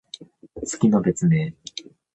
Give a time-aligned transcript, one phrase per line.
[0.65, 1.53] 月の別名。